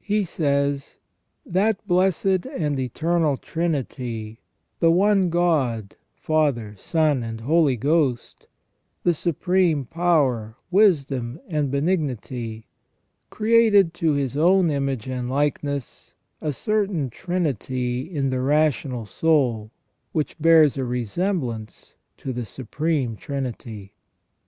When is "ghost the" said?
7.76-9.12